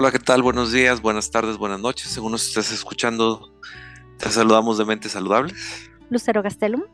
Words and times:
Hola, 0.00 0.12
¿qué 0.12 0.20
tal? 0.20 0.42
Buenos 0.42 0.70
días, 0.70 1.02
buenas 1.02 1.32
tardes, 1.32 1.56
buenas 1.56 1.80
noches. 1.80 2.08
Según 2.12 2.30
nos 2.30 2.46
estés 2.46 2.70
escuchando, 2.70 3.52
te 4.16 4.30
saludamos 4.30 4.78
de 4.78 4.84
Mentes 4.84 5.10
Saludables. 5.10 5.90
Lucero 6.08 6.40
Gastelum. 6.40 6.84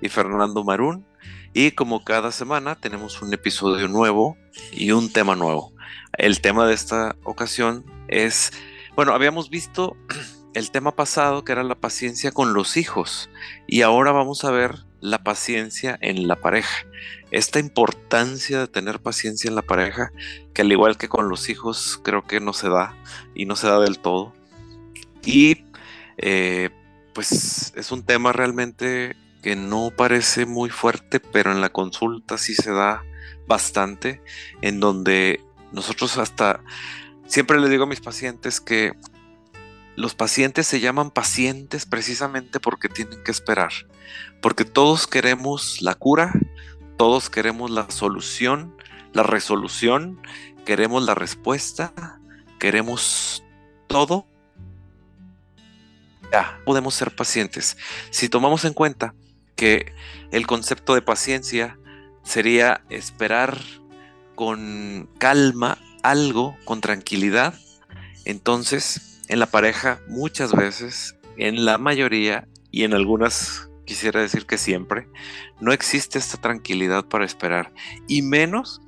Y 0.00 0.08
Fernando 0.08 0.62
Marún. 0.62 1.04
Y 1.52 1.72
como 1.72 2.04
cada 2.04 2.30
semana 2.30 2.76
tenemos 2.76 3.20
un 3.20 3.34
episodio 3.34 3.88
nuevo 3.88 4.36
y 4.70 4.92
un 4.92 5.12
tema 5.12 5.34
nuevo. 5.34 5.72
El 6.12 6.40
tema 6.40 6.68
de 6.68 6.74
esta 6.74 7.16
ocasión 7.24 7.84
es, 8.06 8.52
bueno, 8.94 9.12
habíamos 9.12 9.50
visto 9.50 9.96
el 10.54 10.70
tema 10.70 10.94
pasado 10.94 11.42
que 11.42 11.50
era 11.50 11.64
la 11.64 11.74
paciencia 11.74 12.30
con 12.30 12.54
los 12.54 12.76
hijos 12.76 13.28
y 13.66 13.82
ahora 13.82 14.12
vamos 14.12 14.44
a 14.44 14.52
ver 14.52 14.86
la 15.06 15.18
paciencia 15.18 15.96
en 16.00 16.26
la 16.26 16.36
pareja. 16.36 16.84
Esta 17.30 17.60
importancia 17.60 18.58
de 18.58 18.66
tener 18.66 19.00
paciencia 19.00 19.48
en 19.48 19.54
la 19.54 19.62
pareja, 19.62 20.10
que 20.52 20.62
al 20.62 20.72
igual 20.72 20.96
que 20.96 21.08
con 21.08 21.28
los 21.28 21.48
hijos, 21.48 22.00
creo 22.02 22.26
que 22.26 22.40
no 22.40 22.52
se 22.52 22.68
da 22.68 22.96
y 23.34 23.46
no 23.46 23.54
se 23.54 23.68
da 23.68 23.78
del 23.78 24.00
todo. 24.00 24.34
Y 25.24 25.64
eh, 26.18 26.70
pues 27.14 27.72
es 27.76 27.92
un 27.92 28.04
tema 28.04 28.32
realmente 28.32 29.16
que 29.42 29.54
no 29.54 29.92
parece 29.96 30.44
muy 30.44 30.70
fuerte, 30.70 31.20
pero 31.20 31.52
en 31.52 31.60
la 31.60 31.68
consulta 31.68 32.36
sí 32.36 32.54
se 32.54 32.72
da 32.72 33.04
bastante, 33.46 34.20
en 34.60 34.80
donde 34.80 35.40
nosotros 35.70 36.18
hasta 36.18 36.60
siempre 37.26 37.60
le 37.60 37.68
digo 37.68 37.84
a 37.84 37.88
mis 37.88 38.00
pacientes 38.00 38.60
que 38.60 38.92
los 39.96 40.14
pacientes 40.14 40.66
se 40.66 40.80
llaman 40.80 41.10
pacientes 41.10 41.86
precisamente 41.86 42.60
porque 42.60 42.88
tienen 42.88 43.24
que 43.24 43.30
esperar, 43.30 43.72
porque 44.42 44.64
todos 44.64 45.06
queremos 45.06 45.80
la 45.80 45.94
cura, 45.94 46.32
todos 46.98 47.30
queremos 47.30 47.70
la 47.70 47.90
solución, 47.90 48.76
la 49.14 49.22
resolución, 49.22 50.20
queremos 50.66 51.02
la 51.04 51.14
respuesta, 51.14 52.20
queremos 52.58 53.42
todo. 53.86 54.26
Ya, 56.30 56.60
podemos 56.66 56.94
ser 56.94 57.14
pacientes. 57.14 57.78
Si 58.10 58.28
tomamos 58.28 58.64
en 58.66 58.74
cuenta 58.74 59.14
que 59.54 59.94
el 60.30 60.46
concepto 60.46 60.94
de 60.94 61.02
paciencia 61.02 61.78
sería 62.22 62.82
esperar 62.90 63.58
con 64.34 65.08
calma 65.18 65.78
algo, 66.02 66.56
con 66.64 66.82
tranquilidad, 66.82 67.54
entonces 68.26 69.15
en 69.28 69.38
la 69.38 69.46
pareja 69.46 70.00
muchas 70.08 70.52
veces, 70.52 71.16
en 71.36 71.64
la 71.64 71.78
mayoría 71.78 72.48
y 72.70 72.84
en 72.84 72.94
algunas 72.94 73.68
quisiera 73.84 74.20
decir 74.20 74.46
que 74.46 74.58
siempre, 74.58 75.08
no 75.60 75.72
existe 75.72 76.18
esta 76.18 76.38
tranquilidad 76.38 77.06
para 77.06 77.24
esperar, 77.24 77.72
y 78.06 78.20
menos 78.22 78.82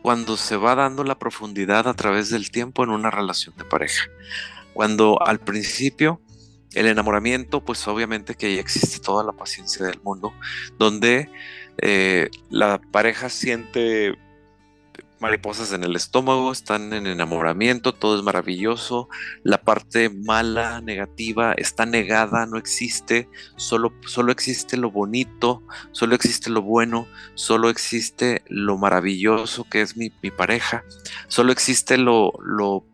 cuando 0.00 0.36
se 0.36 0.56
va 0.56 0.74
dando 0.74 1.02
la 1.02 1.18
profundidad 1.18 1.88
a 1.88 1.94
través 1.94 2.30
del 2.30 2.50
tiempo 2.50 2.84
en 2.84 2.90
una 2.90 3.10
relación 3.10 3.54
de 3.56 3.64
pareja. 3.64 4.04
Cuando 4.72 5.20
al 5.20 5.40
principio 5.40 6.20
el 6.74 6.86
enamoramiento, 6.86 7.64
pues 7.64 7.86
obviamente 7.88 8.34
que 8.34 8.46
ahí 8.46 8.58
existe 8.58 8.98
toda 9.00 9.24
la 9.24 9.32
paciencia 9.32 9.86
del 9.86 10.00
mundo, 10.02 10.32
donde 10.78 11.30
eh, 11.80 12.28
la 12.50 12.80
pareja 12.92 13.28
siente 13.28 14.16
mariposas 15.20 15.72
en 15.72 15.84
el 15.84 15.96
estómago, 15.96 16.52
están 16.52 16.92
en 16.92 17.06
enamoramiento, 17.06 17.94
todo 17.94 18.16
es 18.16 18.22
maravilloso, 18.22 19.08
la 19.42 19.62
parte 19.62 20.10
mala, 20.10 20.80
negativa, 20.80 21.52
está 21.54 21.86
negada, 21.86 22.46
no 22.46 22.58
existe, 22.58 23.28
solo, 23.56 23.92
solo 24.06 24.32
existe 24.32 24.76
lo 24.76 24.90
bonito, 24.90 25.62
solo 25.92 26.14
existe 26.14 26.50
lo 26.50 26.62
bueno, 26.62 27.06
solo 27.34 27.70
existe 27.70 28.42
lo 28.48 28.76
maravilloso 28.76 29.64
que 29.64 29.82
es 29.82 29.96
mi, 29.96 30.12
mi 30.22 30.30
pareja, 30.30 30.84
solo 31.28 31.52
existe 31.52 31.96
lo, 31.96 32.32
lo 32.44 32.84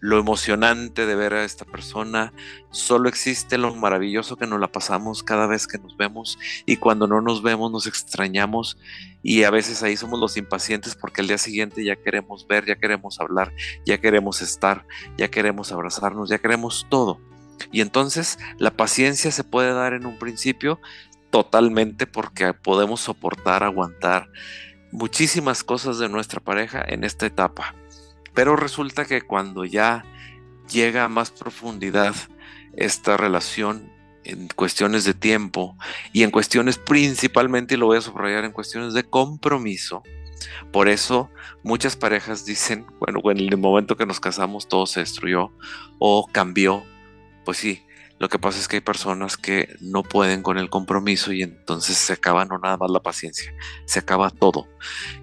lo 0.00 0.18
emocionante 0.18 1.04
de 1.04 1.14
ver 1.14 1.34
a 1.34 1.44
esta 1.44 1.66
persona, 1.66 2.32
solo 2.70 3.08
existe 3.08 3.58
lo 3.58 3.74
maravilloso 3.74 4.36
que 4.36 4.46
nos 4.46 4.58
la 4.58 4.72
pasamos 4.72 5.22
cada 5.22 5.46
vez 5.46 5.66
que 5.66 5.78
nos 5.78 5.96
vemos 5.96 6.38
y 6.64 6.78
cuando 6.78 7.06
no 7.06 7.20
nos 7.20 7.42
vemos 7.42 7.70
nos 7.70 7.86
extrañamos 7.86 8.78
y 9.22 9.44
a 9.44 9.50
veces 9.50 9.82
ahí 9.82 9.96
somos 9.96 10.18
los 10.18 10.38
impacientes 10.38 10.94
porque 10.94 11.20
al 11.20 11.28
día 11.28 11.38
siguiente 11.38 11.84
ya 11.84 11.96
queremos 11.96 12.46
ver, 12.48 12.66
ya 12.66 12.76
queremos 12.76 13.20
hablar, 13.20 13.52
ya 13.84 14.00
queremos 14.00 14.40
estar, 14.40 14.86
ya 15.18 15.28
queremos 15.28 15.70
abrazarnos, 15.70 16.30
ya 16.30 16.38
queremos 16.38 16.86
todo. 16.88 17.20
Y 17.70 17.82
entonces 17.82 18.38
la 18.58 18.70
paciencia 18.70 19.30
se 19.30 19.44
puede 19.44 19.74
dar 19.74 19.92
en 19.92 20.06
un 20.06 20.18
principio 20.18 20.80
totalmente 21.28 22.06
porque 22.06 22.54
podemos 22.54 23.02
soportar, 23.02 23.62
aguantar 23.62 24.30
muchísimas 24.92 25.62
cosas 25.62 25.98
de 25.98 26.08
nuestra 26.08 26.40
pareja 26.40 26.82
en 26.88 27.04
esta 27.04 27.26
etapa 27.26 27.74
pero 28.34 28.56
resulta 28.56 29.04
que 29.04 29.22
cuando 29.22 29.64
ya 29.64 30.04
llega 30.70 31.04
a 31.04 31.08
más 31.08 31.30
profundidad 31.30 32.14
esta 32.76 33.16
relación 33.16 33.92
en 34.24 34.48
cuestiones 34.48 35.04
de 35.04 35.14
tiempo 35.14 35.76
y 36.12 36.22
en 36.22 36.30
cuestiones 36.30 36.78
principalmente, 36.78 37.74
y 37.74 37.78
lo 37.78 37.86
voy 37.86 37.98
a 37.98 38.02
subrayar, 38.02 38.44
en 38.44 38.52
cuestiones 38.52 38.94
de 38.94 39.04
compromiso, 39.04 40.02
por 40.72 40.88
eso 40.88 41.30
muchas 41.62 41.96
parejas 41.96 42.44
dicen, 42.44 42.86
bueno, 42.98 43.20
en 43.30 43.38
el 43.38 43.56
momento 43.56 43.96
que 43.96 44.06
nos 44.06 44.20
casamos 44.20 44.68
todo 44.68 44.86
se 44.86 45.00
destruyó 45.00 45.52
o 45.98 46.26
cambió. 46.30 46.84
Pues 47.44 47.58
sí, 47.58 47.82
lo 48.18 48.28
que 48.28 48.38
pasa 48.38 48.58
es 48.58 48.68
que 48.68 48.76
hay 48.76 48.80
personas 48.82 49.36
que 49.36 49.74
no 49.80 50.02
pueden 50.02 50.42
con 50.42 50.58
el 50.58 50.70
compromiso 50.70 51.32
y 51.32 51.42
entonces 51.42 51.96
se 51.96 52.12
acaba 52.12 52.44
no 52.44 52.58
nada 52.58 52.76
más 52.76 52.90
la 52.90 53.00
paciencia, 53.00 53.52
se 53.86 53.98
acaba 53.98 54.30
todo 54.30 54.68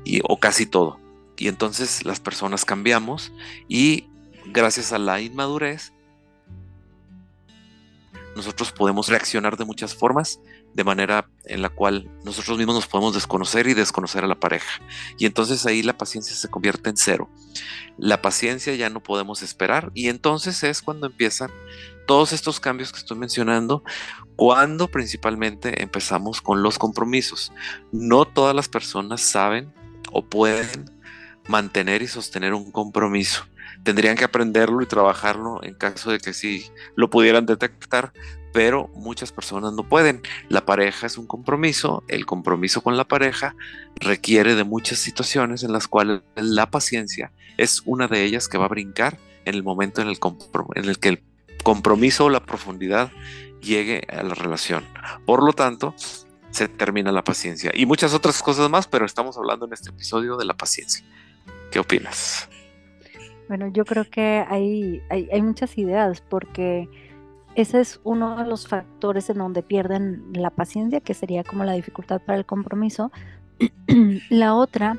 y, 0.03 0.22
o 0.23 0.40
casi 0.40 0.66
todo. 0.66 1.00
Y 1.38 1.48
entonces 1.48 2.06
las 2.06 2.20
personas 2.20 2.66
cambiamos 2.66 3.31
y 3.68 4.08
gracias 4.46 4.92
a 4.92 4.98
la 4.98 5.22
inmadurez 5.22 5.94
nosotros 8.38 8.72
podemos 8.72 9.08
reaccionar 9.08 9.58
de 9.58 9.66
muchas 9.66 9.96
formas, 9.96 10.40
de 10.76 10.84
manera 10.84 11.28
en 11.46 11.64
la 11.64 11.70
cual 11.70 12.08
nosotros 12.24 12.59
mismos 12.59 12.76
nos 12.76 12.88
podemos 12.88 13.16
desconocer 13.16 13.66
y 13.68 13.74
desconocer 13.74 14.24
a 14.24 14.28
la 14.28 14.40
pareja. 14.40 14.80
Y 15.18 15.26
entonces 15.26 15.66
ahí 15.66 15.81
la 15.81 15.97
paciencia 15.97 16.36
se 16.36 16.47
convierte 16.47 16.92
en 16.92 16.97
cero. 16.97 17.30
La 17.97 18.22
paciencia 18.22 18.76
ya 18.76 18.92
no 18.92 19.02
podemos 19.02 19.42
esperar 19.42 19.92
y 19.96 20.08
entonces 20.08 20.64
es 20.64 20.84
cuando 20.84 21.08
empiezan 21.08 21.50
todos 22.06 22.31
estos 22.31 22.59
cambios 22.59 22.92
que 22.92 23.00
estoy 23.00 23.18
mencionando, 23.18 23.84
cuando 24.36 24.88
principalmente 24.88 25.81
empezamos 25.81 26.40
con 26.40 26.62
los 26.62 26.78
compromisos. 26.78 27.52
No 27.92 28.26
todas 28.26 28.56
las 28.56 28.70
personas 28.70 29.22
saben 29.22 29.74
o 30.12 30.24
pueden 30.24 30.97
mantener 31.47 32.02
y 32.02 32.08
sostener 32.08 32.53
un 32.53 32.72
compromiso. 32.72 33.46
Tendrían 33.84 34.18
que 34.18 34.25
aprenderlo 34.25 34.81
y 34.81 34.85
trabajarlo 34.85 35.63
en 35.63 35.75
caso 35.75 36.12
de 36.12 36.19
que 36.19 36.34
sí 36.34 36.69
lo 36.96 37.09
pudieran 37.09 37.46
detectar, 37.46 38.12
pero 38.53 38.90
muchas 38.96 39.31
personas 39.31 39.74
no 39.74 39.84
pueden. 39.88 40.22
La 40.50 40.66
pareja 40.66 41.06
es 41.08 41.18
un 41.18 41.28
compromiso, 41.28 42.03
el 42.08 42.25
compromiso 42.25 42.81
con 42.81 42.97
la 42.97 43.08
pareja 43.08 43.56
requiere 43.96 44.56
de 44.56 44.63
muchas 44.63 45.00
situaciones 45.00 45.63
en 45.63 45.72
las 45.72 45.88
cuales 45.88 46.22
la 46.35 46.69
paciencia 46.69 47.31
es 47.58 47.81
una 47.85 48.08
de 48.08 48.24
ellas 48.24 48.47
que 48.47 48.58
va 48.58 48.66
a 48.66 48.69
brincar 48.69 49.18
en 49.46 49.56
el 49.56 49.64
momento 49.64 50.02
en 50.02 50.08
el, 50.09 50.18
en 50.75 50.85
el 50.85 51.00
que 51.00 51.09
el 51.09 51.24
compromiso 51.64 52.25
o 52.25 52.29
la 52.29 52.46
profundidad 52.46 53.12
llegue 53.62 54.06
a 54.09 54.24
la 54.24 54.35
relación. 54.35 54.85
Por 55.25 55.44
lo 55.44 55.53
tanto, 55.53 55.94
se 56.52 56.68
termina 56.68 57.12
la 57.12 57.24
paciencia 57.24 57.72
y 57.74 57.85
muchas 57.85 58.14
otras 58.14 58.41
cosas 58.41 58.69
más, 58.69 58.88
pero 58.88 59.06
estamos 59.06 59.38
hablando 59.38 59.66
en 59.66 59.74
este 59.74 59.90
episodio 59.90 60.38
de 60.38 60.46
la 60.46 60.56
paciencia. 60.56 61.06
¿Qué 61.72 61.79
opinas? 61.79 62.50
Bueno, 63.47 63.67
yo 63.67 63.85
creo 63.85 64.05
que 64.09 64.45
hay, 64.47 65.01
hay, 65.09 65.41
muchas 65.41 65.78
ideas 65.78 66.22
porque 66.22 66.89
ese 67.55 67.79
es 67.79 68.02
uno 68.03 68.35
de 68.35 68.46
los 68.46 68.67
factores 68.67 69.29
en 69.29 69.37
donde 69.37 69.64
pierden 69.64 70.25
la 70.34 70.49
paciencia, 70.49 70.99
que 70.99 71.14
sería 71.14 71.43
como 71.43 71.64
la 71.64 71.73
dificultad 71.73 72.22
para 72.22 72.37
el 72.37 72.46
compromiso. 72.46 73.11
la 74.29 74.53
otra 74.53 74.97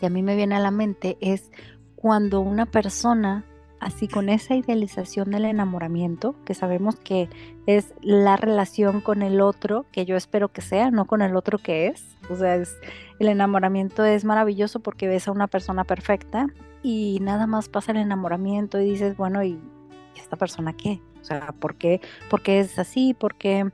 que 0.00 0.06
a 0.06 0.10
mí 0.10 0.22
me 0.22 0.36
viene 0.36 0.54
a 0.54 0.60
la 0.60 0.70
mente 0.70 1.16
es 1.20 1.50
cuando 1.94 2.40
una 2.40 2.66
persona 2.66 3.44
así 3.80 4.08
con 4.08 4.28
esa 4.28 4.54
idealización 4.54 5.30
del 5.30 5.44
enamoramiento, 5.44 6.34
que 6.44 6.54
sabemos 6.54 6.96
que 6.96 7.28
es 7.66 7.94
la 8.00 8.36
relación 8.36 9.00
con 9.00 9.22
el 9.22 9.40
otro 9.40 9.86
que 9.92 10.04
yo 10.04 10.16
espero 10.16 10.48
que 10.48 10.62
sea, 10.62 10.90
no 10.90 11.06
con 11.06 11.22
el 11.22 11.36
otro 11.36 11.58
que 11.58 11.88
es. 11.88 12.16
O 12.30 12.36
sea, 12.36 12.56
es, 12.56 12.76
el 13.18 13.28
enamoramiento 13.28 14.04
es 14.04 14.24
maravilloso 14.24 14.80
porque 14.80 15.08
ves 15.08 15.28
a 15.28 15.32
una 15.32 15.46
persona 15.46 15.84
perfecta 15.84 16.46
y 16.82 17.18
nada 17.20 17.46
más 17.46 17.68
pasa 17.68 17.92
el 17.92 17.98
enamoramiento 17.98 18.80
y 18.80 18.90
dices, 18.90 19.16
bueno, 19.16 19.42
¿y 19.42 19.60
esta 20.16 20.36
persona 20.36 20.72
qué? 20.72 21.00
O 21.20 21.24
sea, 21.24 21.52
¿por 21.58 21.74
qué, 21.74 22.00
¿Por 22.30 22.42
qué 22.42 22.60
es 22.60 22.78
así? 22.78 23.12
¿Por 23.12 23.34
qué, 23.34 23.64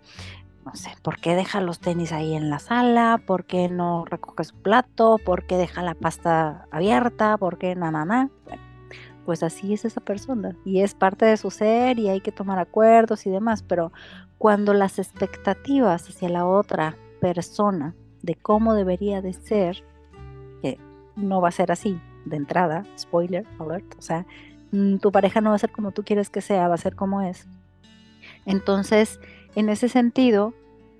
no 0.64 0.74
sé, 0.74 0.90
por 1.02 1.20
qué 1.20 1.34
deja 1.34 1.60
los 1.60 1.80
tenis 1.80 2.12
ahí 2.12 2.34
en 2.34 2.48
la 2.48 2.58
sala? 2.58 3.20
¿Por 3.26 3.44
qué 3.44 3.68
no 3.68 4.04
recoge 4.06 4.44
su 4.44 4.56
plato? 4.56 5.18
¿Por 5.22 5.46
qué 5.46 5.56
deja 5.56 5.82
la 5.82 5.94
pasta 5.94 6.66
abierta? 6.70 7.36
¿Por 7.36 7.58
qué 7.58 7.74
na, 7.74 7.90
na, 7.90 8.04
na? 8.04 8.30
Pues 9.24 9.42
así 9.42 9.72
es 9.72 9.84
esa 9.84 10.00
persona 10.00 10.56
y 10.64 10.80
es 10.80 10.94
parte 10.94 11.26
de 11.26 11.36
su 11.36 11.50
ser 11.50 11.98
y 11.98 12.08
hay 12.08 12.20
que 12.20 12.32
tomar 12.32 12.58
acuerdos 12.58 13.26
y 13.26 13.30
demás, 13.30 13.62
pero 13.62 13.92
cuando 14.38 14.74
las 14.74 14.98
expectativas 14.98 16.08
hacia 16.08 16.28
la 16.28 16.46
otra 16.46 16.96
persona 17.20 17.94
de 18.22 18.34
cómo 18.34 18.74
debería 18.74 19.22
de 19.22 19.32
ser, 19.32 19.84
que 20.60 20.78
no 21.14 21.40
va 21.40 21.48
a 21.48 21.52
ser 21.52 21.70
así 21.70 22.00
de 22.24 22.36
entrada, 22.36 22.84
spoiler 22.98 23.46
alert, 23.60 23.94
o 23.98 24.02
sea, 24.02 24.26
mm, 24.72 24.96
tu 24.96 25.12
pareja 25.12 25.40
no 25.40 25.50
va 25.50 25.56
a 25.56 25.60
ser 25.60 25.70
como 25.70 25.92
tú 25.92 26.02
quieres 26.02 26.30
que 26.30 26.40
sea, 26.40 26.68
va 26.68 26.74
a 26.74 26.78
ser 26.78 26.96
como 26.96 27.22
es. 27.22 27.46
Entonces, 28.46 29.20
en 29.54 29.68
ese 29.68 29.88
sentido, 29.88 30.54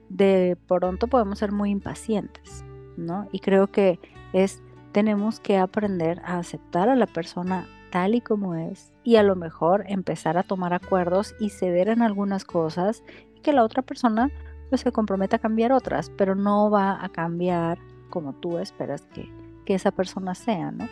de 0.08 0.56
pronto 0.68 1.06
podemos 1.06 1.38
ser 1.38 1.52
muy 1.52 1.70
impacientes, 1.70 2.64
¿no? 2.96 3.28
Y 3.32 3.40
creo 3.40 3.68
que 3.68 3.98
es, 4.32 4.62
tenemos 4.92 5.40
que 5.40 5.56
aprender 5.56 6.20
a 6.24 6.38
aceptar 6.38 6.88
a 6.88 6.96
la 6.96 7.06
persona 7.06 7.66
tal 7.92 8.14
y 8.14 8.22
como 8.22 8.54
es 8.56 8.90
y 9.04 9.16
a 9.16 9.22
lo 9.22 9.36
mejor 9.36 9.84
empezar 9.86 10.38
a 10.38 10.42
tomar 10.42 10.72
acuerdos 10.72 11.36
y 11.38 11.50
ceder 11.50 11.88
en 11.88 12.02
algunas 12.02 12.44
cosas 12.44 13.04
y 13.36 13.40
que 13.40 13.52
la 13.52 13.62
otra 13.62 13.82
persona 13.82 14.30
pues 14.70 14.80
se 14.80 14.90
comprometa 14.90 15.36
a 15.36 15.38
cambiar 15.38 15.72
otras, 15.72 16.10
pero 16.16 16.34
no 16.34 16.70
va 16.70 17.04
a 17.04 17.10
cambiar 17.10 17.78
como 18.08 18.32
tú 18.32 18.58
esperas 18.58 19.02
que, 19.14 19.30
que 19.66 19.74
esa 19.74 19.90
persona 19.90 20.34
sea, 20.34 20.70
¿no? 20.70 20.88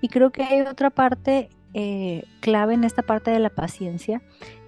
Y 0.00 0.08
creo 0.08 0.30
que 0.30 0.42
hay 0.42 0.62
otra 0.62 0.90
parte 0.90 1.48
eh, 1.72 2.24
clave 2.40 2.74
en 2.74 2.82
esta 2.82 3.02
parte 3.02 3.30
de 3.30 3.38
la 3.38 3.50
paciencia, 3.50 4.20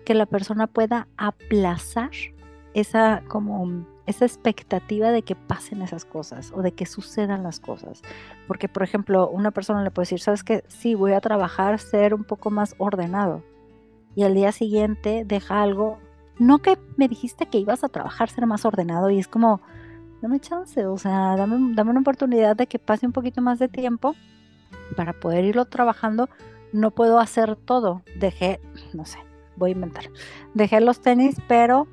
que 0.05 0.14
la 0.14 0.26
persona 0.26 0.69
pueda 0.69 1.08
aplazar 1.17 2.11
esa 2.75 3.25
como 3.26 3.84
esa 4.06 4.25
expectativa 4.25 5.10
de 5.10 5.22
que 5.22 5.37
pasen 5.37 5.82
esas 5.82 6.04
cosas 6.04 6.52
o 6.54 6.62
de 6.62 6.72
que 6.72 6.87
sucedan 6.87 7.43
las 7.43 7.60
cosas. 7.60 8.02
Porque, 8.46 8.69
por 8.69 8.82
ejemplo, 8.82 9.28
una 9.28 9.50
persona 9.50 9.82
le 9.82 9.90
puede 9.90 10.04
decir, 10.04 10.20
sabes 10.20 10.43
que 10.43 10.64
sí, 10.69 10.94
voy 10.94 11.12
a 11.12 11.20
trabajar, 11.20 11.78
ser 11.78 12.14
un 12.14 12.25
poco 12.25 12.50
más 12.50 12.75
ordenado. 12.78 13.43
Y 14.14 14.25
al 14.25 14.34
día 14.34 14.52
siguiente 14.52 15.25
deja 15.26 15.62
algo, 15.62 15.99
no 16.38 16.58
que 16.58 16.78
me 16.96 17.08
dijiste 17.08 17.46
que 17.46 17.58
ibas 17.58 17.84
a 17.84 17.88
trabajar, 17.88 18.28
ser 18.28 18.46
más 18.46 18.64
ordenado, 18.64 19.10
y 19.10 19.19
es 19.19 19.28
como, 19.28 19.60
dame 20.20 20.40
chance, 20.40 20.87
o 20.87 20.98
sea, 20.98 21.37
dame, 21.37 21.75
dame 21.75 21.90
una 21.90 22.00
oportunidad 22.00 22.56
de 22.56 22.66
que 22.66 22.78
pase 22.78 23.06
un 23.06 23.12
poquito 23.12 23.40
más 23.40 23.58
de 23.58 23.69
tiempo 23.69 24.14
para 24.96 25.12
poder 25.12 25.44
irlo 25.44 25.64
trabajando. 25.66 26.28
No 26.72 26.90
puedo 26.90 27.19
hacer 27.19 27.56
todo. 27.56 28.02
Dejé, 28.19 28.60
no 28.94 29.05
sé, 29.05 29.19
voy 29.56 29.70
a 29.70 29.75
inventar. 29.75 30.05
Dejé 30.55 30.81
los 30.81 31.00
tenis, 31.00 31.37
pero 31.48 31.87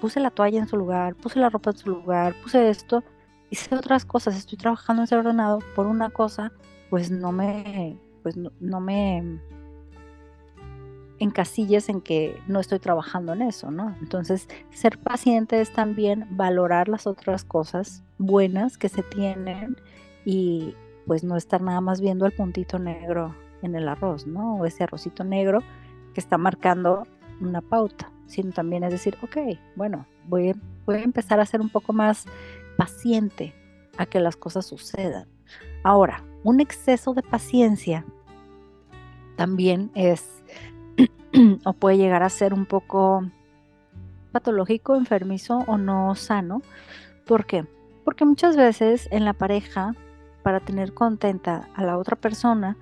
puse 0.00 0.20
la 0.20 0.30
toalla 0.30 0.60
en 0.60 0.68
su 0.68 0.76
lugar, 0.76 1.14
puse 1.14 1.38
la 1.38 1.50
ropa 1.50 1.70
en 1.70 1.76
su 1.76 1.90
lugar, 1.90 2.34
puse 2.42 2.68
esto, 2.68 3.02
hice 3.50 3.74
otras 3.74 4.04
cosas, 4.04 4.36
estoy 4.36 4.58
trabajando 4.58 5.02
en 5.02 5.04
ese 5.04 5.16
ordenado 5.16 5.60
por 5.74 5.86
una 5.86 6.10
cosa, 6.10 6.52
pues 6.90 7.10
no 7.10 7.32
me, 7.32 7.98
pues 8.22 8.36
no, 8.36 8.80
me 8.80 9.40
encasilles 11.18 11.88
en 11.88 12.00
que 12.00 12.38
no 12.46 12.60
estoy 12.60 12.78
trabajando 12.78 13.32
en 13.32 13.42
eso, 13.42 13.70
¿no? 13.70 13.96
Entonces, 14.00 14.48
ser 14.70 14.98
paciente 14.98 15.60
es 15.60 15.72
también 15.72 16.26
valorar 16.30 16.88
las 16.88 17.06
otras 17.06 17.44
cosas 17.44 18.02
buenas 18.18 18.76
que 18.78 18.88
se 18.88 19.02
tienen 19.02 19.76
y 20.24 20.74
pues 21.06 21.24
no 21.24 21.36
estar 21.36 21.62
nada 21.62 21.80
más 21.80 22.00
viendo 22.00 22.26
el 22.26 22.32
puntito 22.32 22.78
negro 22.78 23.34
en 23.62 23.74
el 23.76 23.88
arroz, 23.88 24.26
¿no? 24.26 24.56
O 24.56 24.66
ese 24.66 24.84
arrocito 24.84 25.24
negro 25.24 25.60
que 26.12 26.20
está 26.20 26.36
marcando 26.36 27.06
una 27.40 27.60
pauta, 27.60 28.10
sino 28.26 28.52
también 28.52 28.84
es 28.84 28.92
decir, 28.92 29.16
ok, 29.22 29.36
bueno, 29.76 30.06
voy, 30.26 30.54
voy 30.84 30.96
a 30.96 31.02
empezar 31.02 31.40
a 31.40 31.46
ser 31.46 31.60
un 31.60 31.68
poco 31.68 31.92
más 31.92 32.26
paciente 32.76 33.54
a 33.96 34.06
que 34.06 34.20
las 34.20 34.36
cosas 34.36 34.66
sucedan. 34.66 35.26
Ahora, 35.82 36.22
un 36.42 36.60
exceso 36.60 37.14
de 37.14 37.22
paciencia 37.22 38.04
también 39.36 39.90
es 39.94 40.42
o 41.64 41.72
puede 41.72 41.98
llegar 41.98 42.22
a 42.22 42.28
ser 42.28 42.54
un 42.54 42.66
poco 42.66 43.24
patológico, 44.32 44.96
enfermizo 44.96 45.64
o 45.66 45.78
no 45.78 46.14
sano. 46.14 46.62
¿Por 47.26 47.46
qué? 47.46 47.66
Porque 48.04 48.24
muchas 48.24 48.56
veces 48.56 49.08
en 49.10 49.24
la 49.24 49.32
pareja, 49.32 49.94
para 50.42 50.60
tener 50.60 50.94
contenta 50.94 51.68
a 51.74 51.84
la 51.84 51.98
otra 51.98 52.16
persona, 52.16 52.76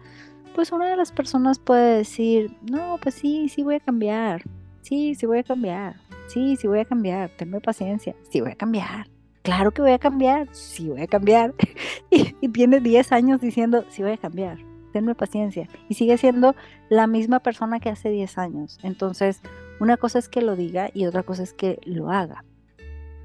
pues 0.54 0.70
una 0.70 0.88
de 0.88 0.96
las 0.96 1.12
personas 1.12 1.58
puede 1.58 1.96
decir, 1.96 2.56
no, 2.70 2.98
pues 3.02 3.14
sí, 3.14 3.48
sí 3.48 3.62
voy 3.62 3.76
a 3.76 3.80
cambiar, 3.80 4.42
sí, 4.84 5.14
sí 5.14 5.26
voy 5.26 5.38
a 5.38 5.42
cambiar, 5.42 5.96
sí, 6.28 6.56
sí 6.56 6.68
voy 6.68 6.78
a 6.78 6.84
cambiar, 6.84 7.30
tenme 7.30 7.60
paciencia, 7.60 8.14
sí 8.30 8.40
voy 8.40 8.52
a 8.52 8.54
cambiar, 8.54 9.08
claro 9.42 9.72
que 9.72 9.82
voy 9.82 9.92
a 9.92 9.98
cambiar, 9.98 10.48
sí 10.52 10.88
voy 10.88 11.02
a 11.02 11.06
cambiar. 11.06 11.54
y, 12.10 12.48
tiene 12.48 12.80
10 12.80 13.12
años 13.12 13.40
diciendo, 13.40 13.84
sí 13.88 14.02
voy 14.02 14.12
a 14.12 14.16
cambiar, 14.16 14.58
tenme 14.92 15.14
paciencia. 15.14 15.68
Y 15.88 15.94
sigue 15.94 16.18
siendo 16.18 16.54
la 16.88 17.06
misma 17.06 17.40
persona 17.40 17.80
que 17.80 17.88
hace 17.88 18.10
10 18.10 18.38
años. 18.38 18.78
Entonces, 18.82 19.40
una 19.80 19.96
cosa 19.96 20.18
es 20.18 20.28
que 20.28 20.42
lo 20.42 20.54
diga 20.54 20.90
y 20.92 21.06
otra 21.06 21.22
cosa 21.22 21.42
es 21.42 21.52
que 21.52 21.80
lo 21.84 22.10
haga. 22.10 22.44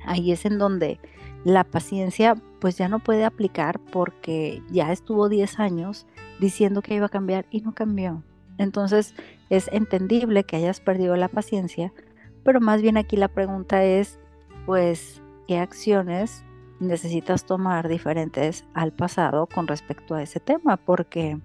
Ahí 0.06 0.31
es 0.31 0.45
en 0.45 0.57
donde 0.57 1.00
la 1.44 1.63
paciencia 1.63 2.35
pues 2.59 2.77
ya 2.77 2.89
no 2.89 3.00
puede 3.00 3.23
aplicar 3.23 3.79
porque 3.79 4.61
ya 4.71 4.91
estuvo 4.91 5.29
10 5.29 5.59
años 5.59 6.06
diciendo 6.39 6.81
que 6.81 6.95
iba 6.95 7.06
a 7.06 7.09
cambiar 7.09 7.45
y 7.51 7.61
no 7.61 7.73
cambió. 7.73 8.23
Entonces 8.57 9.13
es 9.50 9.69
entendible 9.72 10.44
que 10.44 10.57
hayas 10.57 10.80
perdido 10.80 11.16
la 11.16 11.28
paciencia, 11.28 11.92
pero 12.44 12.60
más 12.62 12.81
bien 12.81 12.98
aquí 12.98 13.18
la 13.18 13.28
pregunta 13.28 13.84
es, 13.84 14.19
pues, 14.66 15.22
¿qué 15.48 15.57
acciones 15.60 16.44
necesitas 16.80 17.46
tomar 17.46 17.88
diferentes 17.88 18.66
al 18.74 18.94
pasado 18.94 19.48
con 19.48 19.68
respecto 19.68 20.16
a 20.16 20.22
ese 20.22 20.40
tema? 20.40 20.78
Porque, 20.78 21.40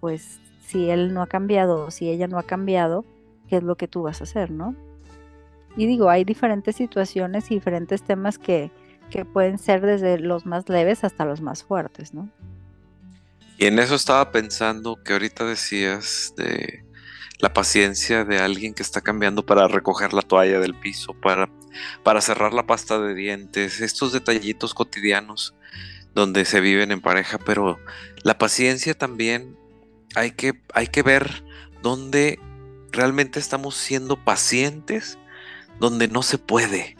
pues, 0.00 0.40
si 0.66 0.90
él 0.90 1.14
no 1.14 1.22
ha 1.22 1.26
cambiado 1.26 1.86
o 1.86 1.90
si 1.90 2.08
ella 2.08 2.26
no 2.26 2.38
ha 2.38 2.42
cambiado, 2.42 3.04
¿qué 3.48 3.56
es 3.56 3.62
lo 3.62 3.76
que 3.76 3.88
tú 3.88 4.02
vas 4.02 4.20
a 4.20 4.24
hacer, 4.24 4.50
no? 4.50 4.74
Y 5.76 5.86
digo, 5.86 6.08
hay 6.08 6.24
diferentes 6.24 6.76
situaciones 6.76 7.50
y 7.50 7.56
diferentes 7.56 8.02
temas 8.02 8.38
que, 8.38 8.70
que 9.10 9.24
pueden 9.24 9.58
ser 9.58 9.82
desde 9.82 10.18
los 10.18 10.46
más 10.46 10.68
leves 10.68 11.04
hasta 11.04 11.24
los 11.24 11.40
más 11.40 11.62
fuertes, 11.62 12.14
¿no? 12.14 12.28
Y 13.58 13.66
en 13.66 13.78
eso 13.78 13.94
estaba 13.94 14.32
pensando 14.32 15.02
que 15.02 15.12
ahorita 15.12 15.44
decías 15.44 16.34
de 16.36 16.85
la 17.38 17.52
paciencia 17.52 18.24
de 18.24 18.38
alguien 18.38 18.74
que 18.74 18.82
está 18.82 19.00
cambiando 19.00 19.44
para 19.44 19.68
recoger 19.68 20.12
la 20.12 20.22
toalla 20.22 20.58
del 20.60 20.74
piso, 20.74 21.14
para, 21.14 21.50
para 22.02 22.20
cerrar 22.20 22.52
la 22.52 22.66
pasta 22.66 22.98
de 22.98 23.14
dientes, 23.14 23.80
estos 23.80 24.12
detallitos 24.12 24.74
cotidianos 24.74 25.54
donde 26.14 26.46
se 26.46 26.60
viven 26.60 26.92
en 26.92 27.02
pareja, 27.02 27.38
pero 27.38 27.78
la 28.22 28.38
paciencia 28.38 28.94
también 28.94 29.56
hay 30.14 30.30
que, 30.30 30.62
hay 30.72 30.86
que 30.86 31.02
ver 31.02 31.44
dónde 31.82 32.40
realmente 32.90 33.38
estamos 33.38 33.76
siendo 33.76 34.16
pacientes, 34.24 35.18
donde 35.78 36.08
no 36.08 36.22
se 36.22 36.38
puede. 36.38 36.96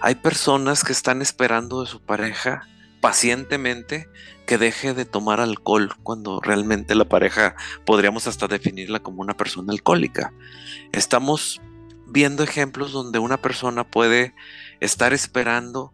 Hay 0.00 0.14
personas 0.14 0.84
que 0.84 0.92
están 0.92 1.20
esperando 1.20 1.82
de 1.82 1.90
su 1.90 2.00
pareja 2.00 2.68
pacientemente 3.00 4.08
que 4.46 4.58
deje 4.58 4.94
de 4.94 5.04
tomar 5.04 5.40
alcohol 5.40 5.94
cuando 6.02 6.40
realmente 6.40 6.94
la 6.94 7.04
pareja 7.04 7.54
podríamos 7.84 8.26
hasta 8.26 8.48
definirla 8.48 9.00
como 9.00 9.22
una 9.22 9.36
persona 9.36 9.72
alcohólica. 9.72 10.32
Estamos 10.92 11.60
viendo 12.06 12.42
ejemplos 12.42 12.92
donde 12.92 13.18
una 13.18 13.40
persona 13.40 13.84
puede 13.84 14.34
estar 14.80 15.12
esperando 15.12 15.92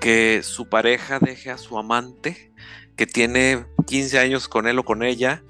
que 0.00 0.42
su 0.42 0.68
pareja 0.68 1.18
deje 1.18 1.50
a 1.50 1.58
su 1.58 1.78
amante, 1.78 2.50
que 2.96 3.06
tiene 3.06 3.66
15 3.86 4.18
años 4.18 4.48
con 4.48 4.66
él 4.66 4.78
o 4.78 4.84
con 4.84 5.02
ella, 5.02 5.42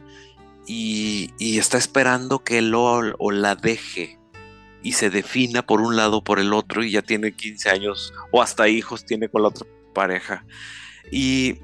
y, 0.67 1.31
está 1.59 1.79
esperando 1.79 2.41
que 2.41 2.59
él 2.59 2.75
o, 2.75 3.31
la 3.31 3.55
deje 3.55 4.19
y 4.83 4.93
se 4.93 5.11
defina 5.11 5.65
por 5.65 5.81
un 5.81 5.97
lado 5.97 6.19
o 6.19 6.25
por 6.25 6.39
el 6.39 6.53
otro 6.53 6.85
y 6.85 6.91
ya 6.91 7.03
tiene 7.03 7.33
15 7.33 7.71
años 7.71 8.13
o 8.33 8.43
hasta 8.43 8.69
hijos 8.69 9.05
tiene 9.05 9.29
con 9.29 9.43
la 9.43 9.49
otra 9.49 9.67
pareja. 9.97 10.45
Y 11.11 11.61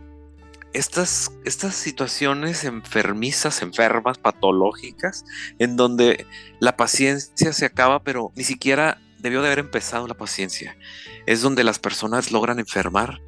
estas, 0.73 1.33
estas 1.45 1.75
situaciones 1.75 2.65
enfermizas, 2.65 3.61
enfermas, 3.61 4.17
patológicas, 4.17 5.25
en 5.59 5.77
donde 5.77 6.27
la 6.61 6.79
paciencia 6.79 7.53
se 7.53 7.67
acaba, 7.67 8.03
pero 8.03 8.33
ni 8.35 8.45
siquiera 8.45 8.99
debió 9.19 9.43
de 9.43 9.49
haber 9.49 9.59
empezado 9.59 10.09
la 10.09 10.15
paciencia. 10.15 10.79
Es 11.27 11.43
donde 11.43 11.62
las 11.62 11.79
personas 11.79 12.33
logran 12.33 12.59
enfermar 12.59 13.21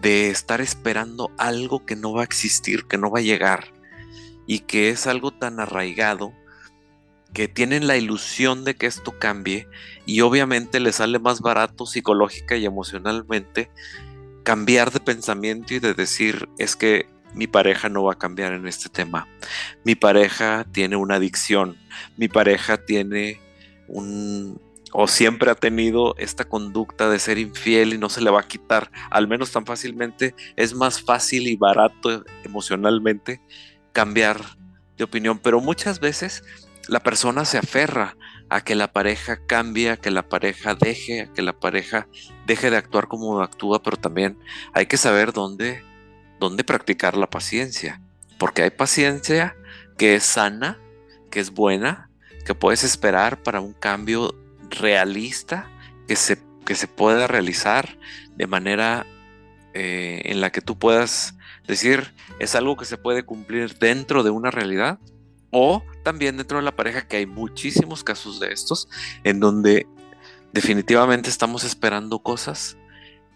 de 0.00 0.30
estar 0.30 0.62
esperando 0.62 1.30
algo 1.36 1.84
que 1.84 1.96
no 1.96 2.14
va 2.14 2.22
a 2.22 2.24
existir, 2.24 2.86
que 2.86 2.96
no 2.96 3.10
va 3.10 3.18
a 3.18 3.22
llegar, 3.22 3.74
y 4.46 4.60
que 4.60 4.88
es 4.88 5.06
algo 5.06 5.32
tan 5.32 5.60
arraigado 5.60 6.32
que 7.34 7.48
tienen 7.48 7.86
la 7.86 7.98
ilusión 7.98 8.64
de 8.64 8.76
que 8.76 8.86
esto 8.86 9.18
cambie 9.18 9.68
y 10.06 10.22
obviamente 10.22 10.80
les 10.80 10.96
sale 10.96 11.18
más 11.18 11.42
barato 11.42 11.84
psicológica 11.84 12.56
y 12.56 12.64
emocionalmente 12.64 13.68
cambiar 14.46 14.92
de 14.92 15.00
pensamiento 15.00 15.74
y 15.74 15.80
de 15.80 15.92
decir 15.92 16.48
es 16.56 16.76
que 16.76 17.08
mi 17.34 17.48
pareja 17.48 17.88
no 17.88 18.04
va 18.04 18.12
a 18.12 18.18
cambiar 18.18 18.52
en 18.52 18.68
este 18.68 18.88
tema. 18.88 19.26
Mi 19.82 19.96
pareja 19.96 20.64
tiene 20.70 20.94
una 20.94 21.16
adicción. 21.16 21.76
Mi 22.16 22.28
pareja 22.28 22.76
tiene 22.76 23.40
un 23.88 24.60
o 24.92 25.08
siempre 25.08 25.50
ha 25.50 25.56
tenido 25.56 26.14
esta 26.16 26.44
conducta 26.44 27.10
de 27.10 27.18
ser 27.18 27.38
infiel 27.38 27.92
y 27.92 27.98
no 27.98 28.08
se 28.08 28.20
le 28.20 28.30
va 28.30 28.40
a 28.40 28.46
quitar, 28.46 28.92
al 29.10 29.26
menos 29.26 29.50
tan 29.50 29.66
fácilmente, 29.66 30.36
es 30.54 30.74
más 30.74 31.02
fácil 31.02 31.48
y 31.48 31.56
barato 31.56 32.24
emocionalmente 32.44 33.40
cambiar 33.92 34.40
de 34.96 35.04
opinión, 35.04 35.40
pero 35.40 35.60
muchas 35.60 35.98
veces 35.98 36.44
la 36.86 37.00
persona 37.00 37.44
se 37.44 37.58
aferra 37.58 38.16
a 38.48 38.60
que 38.60 38.74
la 38.74 38.92
pareja 38.92 39.40
cambie, 39.46 39.90
a 39.90 39.96
que 39.96 40.10
la 40.10 40.28
pareja 40.28 40.74
deje, 40.74 41.22
a 41.22 41.32
que 41.32 41.42
la 41.42 41.52
pareja 41.52 42.06
deje 42.46 42.70
de 42.70 42.76
actuar 42.76 43.08
como 43.08 43.40
actúa, 43.40 43.82
pero 43.82 43.96
también 43.96 44.38
hay 44.72 44.86
que 44.86 44.96
saber 44.96 45.32
dónde, 45.32 45.82
dónde 46.38 46.64
practicar 46.64 47.16
la 47.16 47.28
paciencia, 47.28 48.00
porque 48.38 48.62
hay 48.62 48.70
paciencia 48.70 49.56
que 49.98 50.14
es 50.14 50.22
sana, 50.22 50.78
que 51.30 51.40
es 51.40 51.50
buena, 51.50 52.10
que 52.44 52.54
puedes 52.54 52.84
esperar 52.84 53.42
para 53.42 53.60
un 53.60 53.72
cambio 53.72 54.34
realista 54.70 55.68
que 56.06 56.16
se, 56.16 56.38
que 56.64 56.74
se 56.74 56.86
pueda 56.86 57.26
realizar 57.26 57.98
de 58.36 58.46
manera 58.46 59.06
eh, 59.74 60.22
en 60.24 60.40
la 60.40 60.50
que 60.50 60.60
tú 60.60 60.78
puedas 60.78 61.34
decir 61.66 62.14
es 62.38 62.54
algo 62.54 62.76
que 62.76 62.84
se 62.84 62.96
puede 62.96 63.24
cumplir 63.24 63.78
dentro 63.78 64.22
de 64.22 64.30
una 64.30 64.50
realidad 64.50 64.98
o 65.58 65.82
también 66.02 66.36
dentro 66.36 66.58
de 66.58 66.64
la 66.64 66.76
pareja 66.76 67.08
que 67.08 67.16
hay 67.16 67.24
muchísimos 67.24 68.04
casos 68.04 68.38
de 68.40 68.52
estos 68.52 68.90
en 69.24 69.40
donde 69.40 69.86
definitivamente 70.52 71.30
estamos 71.30 71.64
esperando 71.64 72.18
cosas 72.18 72.76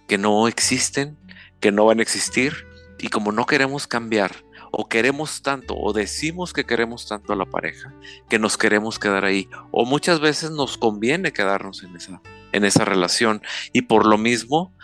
que 0.07 0.19
no 0.19 0.47
existen, 0.47 1.17
que 1.61 1.73
no 1.73 1.87
van 1.87 1.99
a 1.99 2.03
existir 2.03 2.67
y 2.99 3.09
como 3.09 3.33
no 3.33 3.47
queremos 3.47 3.87
cambiar 3.87 4.45
o 4.71 4.87
queremos 4.87 5.41
tanto 5.41 5.75
o 5.75 5.95
decimos 5.95 6.53
que 6.53 6.67
queremos 6.67 7.09
tanto 7.09 7.33
a 7.33 7.37
la 7.37 7.47
pareja 7.47 7.95
que 8.29 8.39
nos 8.39 8.59
queremos 8.59 8.99
quedar 8.99 9.25
ahí 9.25 9.49
o 9.71 9.87
muchas 9.87 10.21
veces 10.21 10.51
nos 10.51 10.77
conviene 10.77 11.33
quedarnos 11.33 11.83
en 11.83 11.97
esa 11.97 12.21
en 12.53 12.67
esa 12.67 12.85
relación 12.85 13.41
y 13.73 13.83
por 13.83 14.05
lo 14.05 14.19
mismo 14.19 14.75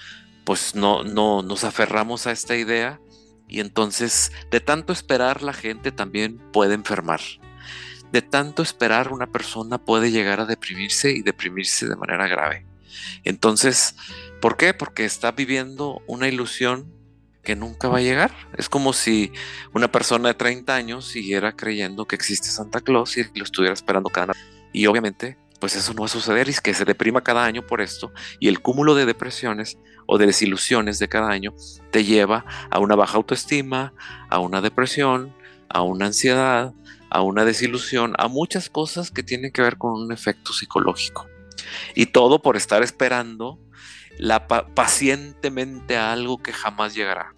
pues 0.45 0.75
no 0.75 1.05
no 1.05 1.43
nos 1.43 1.65
aferramos 1.65 2.27
a 2.27 2.33
esta 2.33 2.57
idea 2.57 2.99
y 3.49 3.61
entonces 3.61 4.33
de 4.51 4.61
tanto 4.61 4.93
esperar 4.93 5.43
la 5.43 5.53
gente 5.53 5.93
también 5.93 6.39
puede 6.53 6.75
enfermar 6.75 7.21
de 8.13 8.23
tanto 8.23 8.63
esperar 8.63 9.13
una 9.13 9.27
persona 9.27 9.79
puede 9.79 10.11
llegar 10.11 10.41
a 10.41 10.47
deprimirse 10.47 11.11
y 11.11 11.23
deprimirse 11.23 11.87
de 11.87 11.97
manera 11.97 12.29
grave 12.29 12.67
entonces 13.25 13.97
¿por 14.41 14.57
qué? 14.57 14.75
porque 14.75 15.05
está 15.05 15.33
viviendo 15.33 16.03
una 16.07 16.29
ilusión 16.29 16.97
que 17.47 17.57
nunca 17.57 17.89
va 17.89 17.99
a 17.99 18.03
llegar. 18.03 18.33
Es 18.59 18.69
como 18.69 18.93
si 18.93 19.33
una 19.73 19.91
persona 19.91 20.29
de 20.29 20.35
30 20.35 20.75
años 20.75 21.07
siguiera 21.07 21.53
creyendo 21.53 22.05
que 22.05 22.17
existe 22.17 22.49
Santa 22.49 22.81
Claus 22.81 23.17
y 23.17 23.25
lo 23.37 23.45
estuviera 23.45 23.73
esperando 23.73 24.11
cada 24.11 24.33
año. 24.33 24.69
Y 24.73 24.87
obviamente, 24.89 25.39
pues 25.61 25.77
eso 25.77 25.95
no 25.95 26.01
va 26.01 26.07
a 26.07 26.09
suceder 26.09 26.49
y 26.49 26.51
es 26.51 26.61
que 26.61 26.75
se 26.75 26.85
deprima 26.85 27.23
cada 27.23 27.45
año 27.45 27.65
por 27.65 27.81
esto 27.81 28.13
y 28.41 28.49
el 28.49 28.61
cúmulo 28.61 28.95
de 28.95 29.07
depresiones 29.07 29.79
o 30.07 30.19
de 30.19 30.27
desilusiones 30.27 30.99
de 30.99 31.09
cada 31.09 31.31
año 31.31 31.53
te 31.91 32.05
lleva 32.05 32.45
a 32.71 32.79
una 32.79 32.95
baja 32.95 33.17
autoestima, 33.17 33.93
a 34.29 34.39
una 34.39 34.61
depresión, 34.61 35.35
a 35.69 35.83
una 35.83 36.07
ansiedad, 36.07 36.75
a 37.11 37.23
una 37.23 37.45
desilusión, 37.45 38.15
a 38.19 38.29
muchas 38.29 38.71
cosas 38.71 39.11
que 39.11 39.23
tienen 39.23 39.53
que 39.53 39.63
ver 39.63 39.79
con 39.79 39.93
un 39.93 40.13
efecto 40.13 40.53
psicológico. 40.53 41.27
Y 41.95 42.07
todo 42.07 42.43
por 42.43 42.57
estar 42.57 42.83
esperando 42.83 43.59
pacientemente 44.75 45.97
a 45.97 46.13
algo 46.13 46.39
que 46.39 46.53
jamás 46.53 46.95
llegará. 46.95 47.35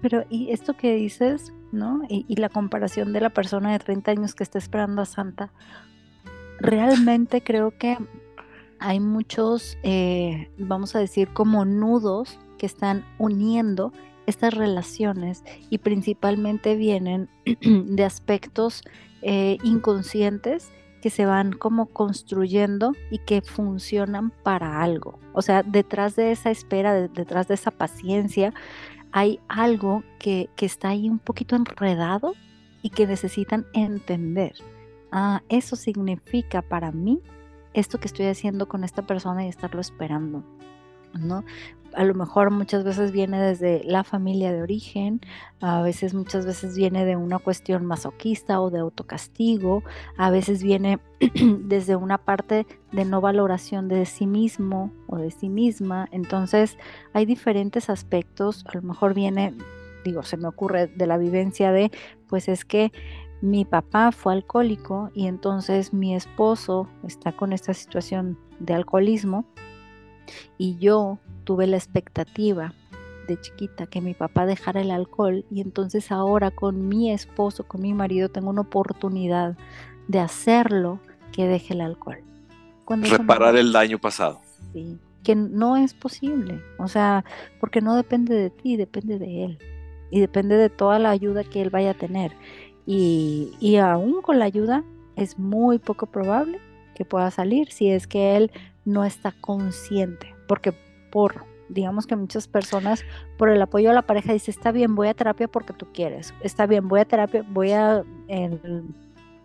Pero, 0.00 0.24
y 0.30 0.50
esto 0.50 0.74
que 0.74 0.94
dices, 0.94 1.52
¿no? 1.70 2.02
Y, 2.08 2.34
la 2.36 2.48
comparación 2.48 3.12
de 3.12 3.20
la 3.20 3.30
persona 3.30 3.72
de 3.72 3.78
30 3.78 4.10
años 4.10 4.34
que 4.34 4.42
está 4.42 4.58
esperando 4.58 5.02
a 5.02 5.06
Santa, 5.06 5.52
realmente 6.58 7.42
creo 7.42 7.76
que 7.78 7.98
hay 8.82 8.98
muchos, 8.98 9.78
eh, 9.84 10.50
vamos 10.58 10.96
a 10.96 10.98
decir, 10.98 11.28
como 11.28 11.64
nudos 11.64 12.40
que 12.58 12.66
están 12.66 13.04
uniendo 13.18 13.92
estas 14.26 14.54
relaciones 14.54 15.44
y 15.70 15.78
principalmente 15.78 16.74
vienen 16.74 17.28
de 17.62 18.04
aspectos 18.04 18.82
eh, 19.22 19.56
inconscientes 19.62 20.72
que 21.00 21.10
se 21.10 21.26
van 21.26 21.52
como 21.52 21.86
construyendo 21.86 22.92
y 23.08 23.18
que 23.18 23.40
funcionan 23.40 24.30
para 24.42 24.82
algo. 24.82 25.20
O 25.32 25.42
sea, 25.42 25.62
detrás 25.62 26.16
de 26.16 26.32
esa 26.32 26.50
espera, 26.50 26.92
detrás 26.94 27.46
de 27.46 27.54
esa 27.54 27.70
paciencia, 27.70 28.52
hay 29.12 29.38
algo 29.46 30.02
que, 30.18 30.48
está 30.58 30.88
ahí 30.88 31.08
un 31.08 31.20
poquito 31.20 31.54
enredado 31.54 32.34
y 32.82 32.90
que 32.90 33.06
necesitan 33.06 33.64
entender. 33.74 34.54
Ah, 35.12 35.42
eso 35.48 35.76
significa 35.76 36.62
para 36.62 36.90
mí 36.90 37.20
esto 37.74 37.98
que 37.98 38.06
estoy 38.06 38.26
haciendo 38.26 38.68
con 38.68 38.84
esta 38.84 39.02
persona 39.02 39.44
y 39.44 39.48
estarlo 39.48 39.80
esperando. 39.80 40.44
¿no? 41.18 41.44
A 41.94 42.04
lo 42.04 42.14
mejor 42.14 42.50
muchas 42.50 42.84
veces 42.84 43.12
viene 43.12 43.38
desde 43.38 43.84
la 43.84 44.02
familia 44.02 44.50
de 44.50 44.62
origen, 44.62 45.20
a 45.60 45.82
veces 45.82 46.14
muchas 46.14 46.46
veces 46.46 46.74
viene 46.74 47.04
de 47.04 47.16
una 47.16 47.38
cuestión 47.38 47.84
masoquista 47.84 48.62
o 48.62 48.70
de 48.70 48.78
autocastigo, 48.78 49.82
a 50.16 50.30
veces 50.30 50.62
viene 50.62 51.00
desde 51.60 51.96
una 51.96 52.16
parte 52.16 52.66
de 52.92 53.04
no 53.04 53.20
valoración 53.20 53.88
de 53.88 54.06
sí 54.06 54.26
mismo 54.26 54.90
o 55.06 55.18
de 55.18 55.30
sí 55.30 55.50
misma. 55.50 56.08
Entonces 56.12 56.78
hay 57.12 57.26
diferentes 57.26 57.90
aspectos, 57.90 58.64
a 58.66 58.76
lo 58.76 58.82
mejor 58.82 59.12
viene, 59.12 59.54
digo, 60.02 60.22
se 60.22 60.38
me 60.38 60.48
ocurre 60.48 60.86
de 60.86 61.06
la 61.06 61.18
vivencia 61.18 61.72
de, 61.72 61.90
pues 62.26 62.48
es 62.48 62.64
que 62.64 62.90
mi 63.42 63.64
papá 63.64 64.12
fue 64.12 64.32
alcohólico 64.32 65.10
y 65.14 65.26
entonces 65.26 65.92
mi 65.92 66.14
esposo 66.14 66.88
está 67.06 67.32
con 67.32 67.52
esta 67.52 67.74
situación 67.74 68.38
de 68.60 68.72
alcoholismo 68.72 69.44
y 70.58 70.78
yo 70.78 71.18
tuve 71.42 71.66
la 71.66 71.76
expectativa 71.76 72.72
de 73.26 73.40
chiquita 73.40 73.86
que 73.86 74.00
mi 74.00 74.14
papá 74.14 74.46
dejara 74.46 74.80
el 74.80 74.92
alcohol 74.92 75.44
y 75.50 75.60
entonces 75.60 76.12
ahora 76.12 76.52
con 76.52 76.88
mi 76.88 77.10
esposo, 77.10 77.64
con 77.64 77.82
mi 77.82 77.92
marido, 77.92 78.28
tengo 78.28 78.50
una 78.50 78.60
oportunidad 78.62 79.56
de 80.06 80.20
hacerlo 80.20 81.00
que 81.32 81.46
deje 81.46 81.74
el 81.74 81.80
alcohol. 81.80 82.18
Reparar 82.86 83.56
el 83.56 83.72
daño 83.72 83.98
pasado. 83.98 84.40
Sí, 84.72 84.98
que 85.24 85.34
no 85.34 85.76
es 85.76 85.94
posible, 85.94 86.62
o 86.78 86.86
sea, 86.86 87.24
porque 87.58 87.80
no 87.80 87.96
depende 87.96 88.36
de 88.36 88.50
ti, 88.50 88.76
depende 88.76 89.18
de 89.18 89.44
él 89.44 89.58
y 90.12 90.20
depende 90.20 90.56
de 90.56 90.68
toda 90.68 90.98
la 90.98 91.10
ayuda 91.10 91.42
que 91.42 91.62
él 91.62 91.70
vaya 91.70 91.92
a 91.92 91.94
tener. 91.94 92.32
Y, 92.86 93.52
y 93.60 93.76
aún 93.76 94.22
con 94.22 94.38
la 94.38 94.44
ayuda 94.44 94.84
es 95.16 95.38
muy 95.38 95.78
poco 95.78 96.06
probable 96.06 96.60
que 96.94 97.04
pueda 97.04 97.30
salir 97.30 97.70
si 97.70 97.90
es 97.90 98.06
que 98.06 98.36
él 98.36 98.50
no 98.84 99.04
está 99.04 99.32
consciente, 99.40 100.34
porque 100.48 100.74
por, 101.10 101.44
digamos 101.68 102.06
que 102.06 102.16
muchas 102.16 102.48
personas, 102.48 103.04
por 103.38 103.48
el 103.48 103.62
apoyo 103.62 103.90
a 103.90 103.94
la 103.94 104.02
pareja, 104.02 104.32
dice, 104.32 104.50
está 104.50 104.72
bien, 104.72 104.94
voy 104.94 105.08
a 105.08 105.14
terapia 105.14 105.48
porque 105.48 105.72
tú 105.72 105.86
quieres, 105.92 106.34
está 106.42 106.66
bien, 106.66 106.88
voy 106.88 107.00
a 107.00 107.04
terapia, 107.04 107.44
voy 107.48 107.72
a 107.72 108.02
el 108.28 108.60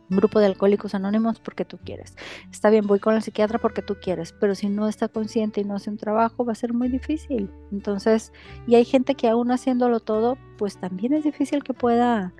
grupo 0.09 0.39
de 0.39 0.45
alcohólicos 0.45 0.95
anónimos 0.95 1.39
porque 1.39 1.65
tú 1.65 1.77
quieres, 1.83 2.15
está 2.51 2.69
bien, 2.69 2.87
voy 2.87 2.99
con 2.99 3.15
el 3.15 3.21
psiquiatra 3.21 3.59
porque 3.59 3.81
tú 3.81 3.97
quieres, 4.01 4.33
pero 4.39 4.55
si 4.55 4.69
no 4.69 4.87
está 4.87 5.07
consciente 5.07 5.61
y 5.61 5.63
no 5.65 5.75
hace 5.75 5.89
un 5.89 5.97
trabajo, 5.97 6.45
va 6.45 6.53
a 6.53 6.55
ser 6.55 6.73
muy 6.73 6.87
difícil. 6.87 7.51
Entonces, 7.71 8.31
y 8.65 8.75
hay 8.75 8.85
gente 8.85 9.15
que 9.15 9.27
aún 9.27 9.51
haciéndolo 9.51 9.99
todo, 9.99 10.37
pues 10.57 10.77
también 10.77 11.13
es 11.13 11.23
difícil 11.23 11.63
que 11.63 11.73
pueda, 11.73 12.33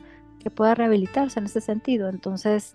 que 0.48 0.56
pueda 0.56 0.76
rehabilitarse 0.76 1.40
en 1.40 1.48
ese 1.48 1.60
sentido. 1.60 2.08
Entonces, 2.08 2.74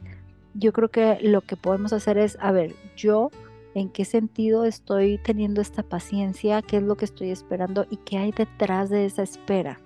yo 0.53 0.75
creo 0.75 0.91
que 0.91 1.19
lo 1.23 1.41
que 1.41 1.57
podemos 1.57 1.95
hacer 1.95 2.19
es, 2.19 2.37
a 2.39 2.53
ver, 2.53 2.75
yo 2.97 3.31
en 3.75 3.89
qué 3.89 4.05
sentido 4.05 4.67
estoy 4.67 5.17
teniendo 5.17 5.63
esta 5.63 5.83
paciencia, 5.83 6.61
qué 6.61 6.77
es 6.77 6.83
lo 6.83 6.97
que 6.97 7.07
estoy 7.07 7.31
esperando 7.31 7.87
y 7.89 7.97
qué 7.97 8.19
hay 8.19 8.33
detrás 8.33 8.91
de 8.91 9.07
esa 9.07 9.23
espera, 9.23 9.81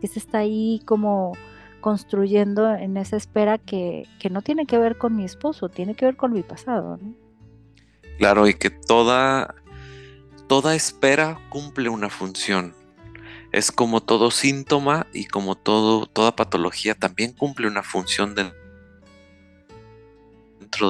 qué 0.00 0.06
se 0.06 0.20
está 0.20 0.38
ahí 0.38 0.80
como 0.84 1.32
construyendo 1.80 2.72
en 2.72 2.96
esa 2.96 3.16
espera 3.16 3.58
que, 3.58 4.06
no 4.30 4.42
tiene 4.42 4.64
que 4.66 4.78
ver 4.78 4.96
con 4.96 5.16
mi 5.16 5.24
esposo, 5.24 5.68
tiene 5.68 5.96
que 5.96 6.04
ver 6.04 6.16
con 6.16 6.32
mi 6.32 6.44
pasado. 6.44 7.00
Claro, 8.18 8.46
y 8.46 8.54
que 8.54 8.70
toda, 8.70 9.56
toda 10.46 10.76
espera 10.76 11.40
cumple 11.48 11.88
una 11.88 12.08
función. 12.08 12.72
Es 13.52 13.70
como 13.70 14.02
todo 14.02 14.30
síntoma 14.30 15.06
y 15.12 15.26
como 15.26 15.56
todo, 15.56 16.06
toda 16.06 16.36
patología 16.36 16.94
también 16.94 17.32
cumple 17.32 17.68
una 17.68 17.82
función 17.82 18.34
dentro 18.34 18.54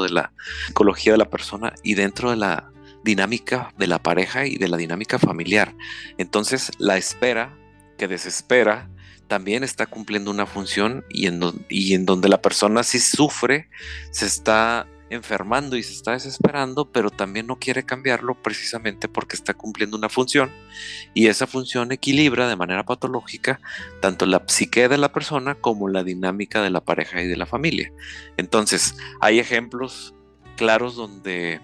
de 0.02 0.10
la 0.10 0.32
psicología 0.66 1.12
de 1.12 1.18
la 1.18 1.28
persona 1.28 1.74
y 1.82 1.94
dentro 1.94 2.30
de 2.30 2.36
la 2.36 2.72
dinámica 3.02 3.72
de 3.76 3.86
la 3.86 4.00
pareja 4.00 4.46
y 4.46 4.56
de 4.56 4.68
la 4.68 4.76
dinámica 4.76 5.18
familiar. 5.18 5.74
Entonces, 6.18 6.70
la 6.78 6.96
espera 6.96 7.56
que 7.98 8.08
desespera 8.08 8.88
también 9.28 9.64
está 9.64 9.86
cumpliendo 9.86 10.30
una 10.30 10.46
función 10.46 11.04
y 11.08 11.26
en, 11.26 11.40
y 11.68 11.94
en 11.94 12.06
donde 12.06 12.28
la 12.28 12.42
persona 12.42 12.82
sí 12.82 13.00
sufre, 13.00 13.68
se 14.10 14.26
está 14.26 14.86
enfermando 15.12 15.76
y 15.76 15.82
se 15.82 15.92
está 15.92 16.12
desesperando, 16.12 16.90
pero 16.90 17.10
también 17.10 17.46
no 17.46 17.58
quiere 17.58 17.84
cambiarlo 17.84 18.34
precisamente 18.34 19.08
porque 19.08 19.36
está 19.36 19.54
cumpliendo 19.54 19.96
una 19.96 20.08
función 20.08 20.50
y 21.14 21.26
esa 21.26 21.46
función 21.46 21.92
equilibra 21.92 22.48
de 22.48 22.56
manera 22.56 22.84
patológica 22.84 23.60
tanto 24.00 24.26
la 24.26 24.42
psique 24.46 24.88
de 24.88 24.98
la 24.98 25.12
persona 25.12 25.54
como 25.54 25.88
la 25.88 26.02
dinámica 26.02 26.62
de 26.62 26.70
la 26.70 26.80
pareja 26.80 27.22
y 27.22 27.28
de 27.28 27.36
la 27.36 27.46
familia. 27.46 27.92
Entonces, 28.36 28.96
hay 29.20 29.38
ejemplos 29.38 30.14
claros 30.56 30.96
donde 30.96 31.60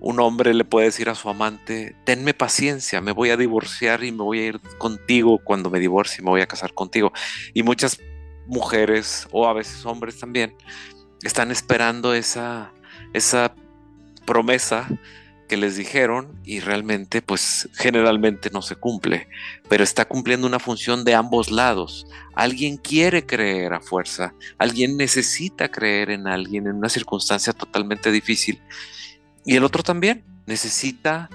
un 0.00 0.20
hombre 0.20 0.52
le 0.52 0.64
puede 0.64 0.86
decir 0.86 1.08
a 1.08 1.14
su 1.14 1.28
amante, 1.28 1.96
tenme 2.04 2.34
paciencia, 2.34 3.00
me 3.00 3.12
voy 3.12 3.30
a 3.30 3.36
divorciar 3.36 4.04
y 4.04 4.12
me 4.12 4.22
voy 4.22 4.38
a 4.40 4.46
ir 4.46 4.60
contigo 4.78 5.40
cuando 5.42 5.70
me 5.70 5.80
divorcie, 5.80 6.22
me 6.22 6.30
voy 6.30 6.42
a 6.42 6.46
casar 6.46 6.74
contigo. 6.74 7.12
Y 7.54 7.62
muchas 7.62 7.98
mujeres 8.46 9.26
o 9.32 9.48
a 9.48 9.54
veces 9.54 9.84
hombres 9.86 10.18
también 10.18 10.54
están 11.28 11.50
esperando 11.50 12.14
esa, 12.14 12.72
esa 13.12 13.54
promesa 14.24 14.88
que 15.48 15.56
les 15.56 15.76
dijeron 15.76 16.38
y 16.44 16.60
realmente 16.60 17.20
pues 17.20 17.68
generalmente 17.74 18.50
no 18.50 18.62
se 18.62 18.76
cumple, 18.76 19.28
pero 19.68 19.84
está 19.84 20.06
cumpliendo 20.06 20.46
una 20.46 20.58
función 20.58 21.04
de 21.04 21.14
ambos 21.14 21.50
lados. 21.50 22.06
Alguien 22.34 22.76
quiere 22.76 23.26
creer 23.26 23.74
a 23.74 23.80
fuerza, 23.80 24.34
alguien 24.58 24.96
necesita 24.96 25.70
creer 25.70 26.10
en 26.10 26.26
alguien 26.26 26.66
en 26.66 26.76
una 26.76 26.88
circunstancia 26.88 27.52
totalmente 27.52 28.10
difícil 28.10 28.60
y 29.44 29.56
el 29.56 29.64
otro 29.64 29.82
también 29.82 30.24
necesita 30.46 31.28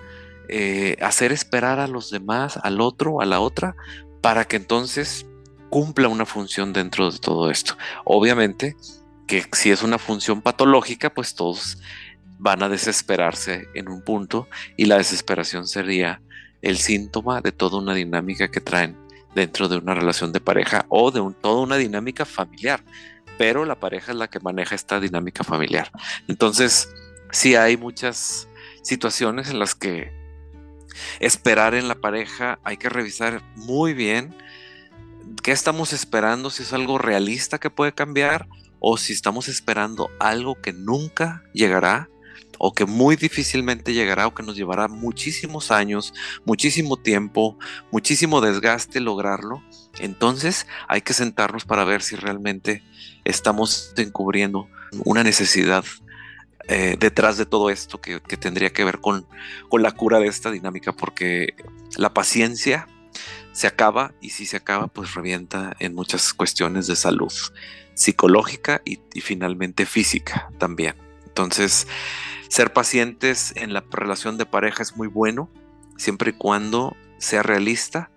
eh, 0.48 0.98
hacer 1.01 1.31
esperar 1.31 1.79
a 1.79 1.88
los 1.88 2.10
demás, 2.10 2.60
al 2.63 2.81
otro, 2.81 3.22
a 3.22 3.25
la 3.25 3.39
otra, 3.39 3.75
para 4.22 4.46
que 4.46 4.55
entonces 4.55 5.27
cumpla 5.69 6.08
una 6.08 6.25
función 6.25 6.74
dentro 6.74 7.12
de 7.12 7.19
todo 7.19 7.51
esto. 7.51 7.77
Obviamente 8.03 8.75
que 9.29 9.45
si 9.53 9.69
es 9.69 9.83
una 9.83 10.00
función 10.00 10.41
patológica, 10.41 11.13
pues 11.13 11.36
todos 11.36 11.77
van 12.39 12.63
a 12.63 12.67
desesperarse 12.67 13.67
en 13.75 13.88
un 13.88 14.01
punto 14.01 14.50
y 14.75 14.86
la 14.86 14.98
desesperación 14.98 15.67
sería 15.67 16.19
el 16.63 16.77
síntoma 16.77 17.39
de 17.39 17.51
toda 17.51 17.77
una 17.77 17.93
dinámica 17.93 18.50
que 18.50 18.59
traen 18.59 18.98
dentro 19.36 19.67
de 19.67 19.77
una 19.77 19.93
relación 19.93 20.33
de 20.33 20.41
pareja 20.41 20.88
o 20.89 21.12
de 21.12 21.21
toda 21.39 21.62
una 21.62 21.77
dinámica 21.77 22.25
familiar, 22.25 22.83
pero 23.38 23.65
la 23.65 23.79
pareja 23.79 24.13
es 24.13 24.17
la 24.17 24.29
que 24.29 24.39
maneja 24.39 24.74
esta 24.74 25.00
dinámica 25.00 25.43
familiar. 25.43 25.91
Entonces, 26.27 26.89
sí 27.31 27.55
hay 27.55 27.77
muchas 27.77 28.48
situaciones 28.81 29.51
en 29.51 29.59
las 29.59 29.75
que 29.75 30.12
esperar 31.19 31.75
en 31.75 31.88
la 31.88 31.95
pareja 31.95 32.57
hay 32.63 32.77
que 32.77 32.89
revisar 32.89 33.43
muy 33.55 33.93
bien 33.93 34.36
qué 35.43 35.51
estamos 35.51 35.93
esperando, 35.93 36.50
si 36.50 36.63
es 36.63 36.74
algo 36.74 36.98
realista 36.98 37.59
que 37.59 37.69
puede 37.69 37.93
cambiar 37.93 38.48
o 38.79 38.98
si 38.98 39.13
estamos 39.13 39.48
esperando 39.48 40.09
algo 40.19 40.59
que 40.62 40.74
nunca 40.74 41.43
llegará 41.53 42.09
o 42.57 42.74
que 42.74 42.86
muy 42.86 43.15
difícilmente 43.15 43.93
llegará 43.93 44.27
o 44.27 44.36
que 44.36 44.43
nos 44.43 44.55
llevará 44.55 44.88
muchísimos 44.88 45.71
años, 45.71 46.13
muchísimo 46.45 46.98
tiempo, 46.98 47.57
muchísimo 47.91 48.41
desgaste 48.41 49.00
lograrlo, 49.00 49.63
entonces 50.00 50.67
hay 50.88 51.01
que 51.01 51.13
sentarnos 51.13 51.65
para 51.65 51.86
ver 51.86 52.01
si 52.01 52.15
realmente 52.15 52.83
estamos 53.24 53.93
encubriendo 53.98 54.67
una 55.05 55.24
necesidad 55.24 55.86
eh, 56.67 56.98
detrás 57.00 57.38
de 57.38 57.45
todo 57.45 57.69
esto 57.69 58.00
que, 58.00 58.19
tendría 58.19 58.71
que 58.71 58.83
ver 58.83 59.00
con, 59.00 59.25
con 59.69 59.81
la 59.81 59.91
cura 59.91 60.19
de 60.19 60.27
esta 60.27 60.51
dinámica, 60.51 60.91
porque 60.91 61.55
la 61.98 62.13
paciencia 62.13 62.88
se 63.53 63.67
acaba 63.67 64.13
y 64.21 64.31
si 64.31 64.45
se 64.45 64.57
acaba, 64.57 64.88
pues 64.88 65.13
revienta 65.15 65.75
en 65.79 65.95
muchas 65.95 66.33
cuestiones 66.33 66.88
de 66.88 66.95
salud 66.95 67.33
psicológica 68.00 68.82
y 68.86 68.98
finalmente 69.20 69.86
física 69.86 70.50
también. 70.58 70.96
Entonces, 71.27 71.86
ser 72.48 72.72
pacientes 72.72 73.53
en 73.58 73.74
la 73.74 73.84
relación 73.91 74.38
de 74.38 74.46
pareja 74.46 74.82
es 74.82 74.96
muy 74.96 75.10
bueno, 75.10 75.50
siempre 75.98 76.29
y 76.32 76.34
cuando 76.34 76.96
sea 77.18 77.44
realista, 77.44 78.10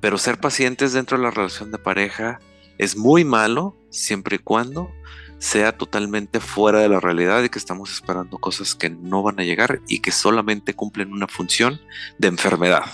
pero 0.00 0.18
ser 0.18 0.38
pacientes 0.38 0.92
dentro 0.92 1.16
de 1.16 1.24
la 1.24 1.30
relación 1.30 1.72
de 1.72 1.78
pareja 1.78 2.38
es 2.76 2.98
muy 2.98 3.24
malo, 3.24 3.74
siempre 3.88 4.36
y 4.36 4.38
cuando 4.40 4.92
sea 5.38 5.72
totalmente 5.72 6.38
fuera 6.38 6.80
de 6.80 6.90
la 6.90 7.00
realidad 7.00 7.42
y 7.42 7.48
que 7.48 7.58
estamos 7.58 7.90
esperando 7.90 8.36
cosas 8.36 8.74
que 8.74 8.90
no 8.90 9.22
van 9.22 9.40
a 9.40 9.44
llegar 9.44 9.80
y 9.88 10.00
que 10.00 10.12
solamente 10.12 10.74
cumplen 10.74 11.14
una 11.14 11.28
función 11.28 11.80
de 12.18 12.28
enfermedad. 12.28 12.84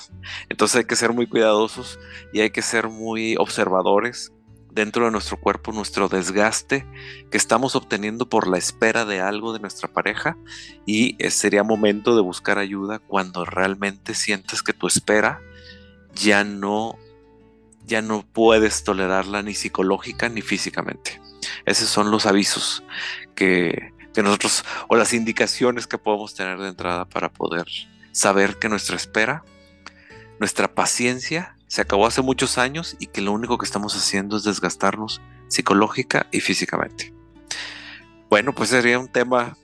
Entonces 0.49 0.77
hay 0.77 0.85
que 0.85 0.95
ser 0.95 1.13
muy 1.13 1.27
cuidadosos 1.27 1.99
y 2.33 2.41
hay 2.41 2.51
que 2.51 2.63
ser 2.63 2.89
muy 2.89 3.35
observadores 3.37 4.33
dentro 4.77 5.07
de 5.07 5.11
nuestro 5.11 5.41
cuerpo 5.41 5.73
nuestro 5.73 6.09
desgaste 6.09 6.87
que 7.31 7.39
estamos 7.39 7.75
obteniendo 7.75 8.29
por 8.29 8.47
la 8.47 8.59
espera 8.59 9.07
de 9.07 9.23
algo 9.23 9.55
de 9.55 9.59
nuestra 9.59 9.89
pareja 9.89 10.37
y 10.85 11.17
eh, 11.19 11.31
sería 11.31 11.65
momento 11.65 12.15
de 12.15 12.21
buscar 12.21 12.59
ayuda 12.59 12.99
cuando 12.99 13.47
realmente 13.47 14.15
sientes 14.15 14.63
que 14.63 14.75
tu 14.75 14.87
espera 14.87 15.41
ya 16.15 16.45
no 16.45 16.99
ya 17.87 18.03
no 18.03 18.23
puedes 18.31 18.85
tolerarla 18.85 19.43
ni 19.43 19.55
psicológica 19.55 20.29
ni 20.29 20.43
físicamente. 20.43 21.23
Esos 21.65 21.89
son 21.89 22.11
los 22.11 22.27
avisos 22.27 22.83
que, 23.35 23.95
que 24.13 24.23
nosotros 24.23 24.65
o 24.89 24.97
las 24.97 25.15
indicaciones 25.15 25.87
que 25.87 25.97
podemos 25.97 26.35
tener 26.35 26.59
de 26.59 26.69
entrada 26.69 27.07
para 27.07 27.33
poder 27.33 27.67
saber 28.13 28.57
que 28.57 28.69
nuestra 28.69 28.97
espera, 28.97 29.45
nuestra 30.39 30.75
paciencia 30.75 31.56
se 31.67 31.83
acabó 31.83 32.07
hace 32.07 32.23
muchos 32.23 32.59
años 32.59 32.97
y 32.99 33.07
que 33.07 33.21
lo 33.21 33.33
único 33.33 33.59
que 33.59 33.67
estamos 33.67 33.97
haciendo 33.97 34.37
es 34.37 34.45
desgastarnos 34.45 35.21
psicológica 35.49 36.27
y 36.33 36.41
físicamente. 36.41 37.13
Bueno, 38.29 38.53
pues 38.53 38.71
sería 38.71 38.99
un 38.99 39.09
tema 39.09 39.57